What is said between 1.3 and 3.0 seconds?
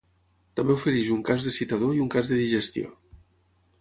de citador i un cas de digestió.